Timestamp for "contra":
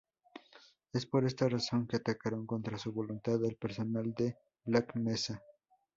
2.47-2.75